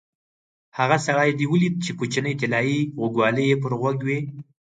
[0.77, 4.19] هغه سړی دې ولید چې کوچنۍ طلایي غوږوالۍ یې په غوږ وې؟